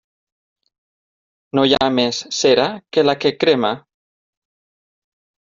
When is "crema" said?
3.45-3.73